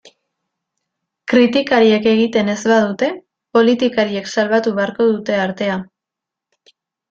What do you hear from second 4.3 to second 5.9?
salbatu beharko dute artea.